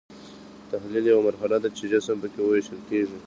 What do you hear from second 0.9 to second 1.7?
یوه مرحله ده